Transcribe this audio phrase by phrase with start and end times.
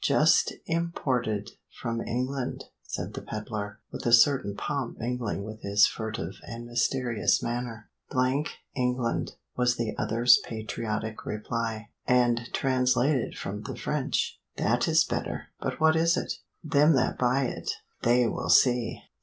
[0.03, 6.65] "Just imported from England," said the peddler, a certain pomp mingling with his furtive and
[6.65, 7.87] mysterious manner."
[8.75, 11.89] England," was the other's patriotic reply.
[12.07, 15.49] "And translated from the French." "That is better!
[15.59, 16.33] but what is it?"
[16.63, 17.69] "Them that buy it
[18.01, 19.03] they will see!"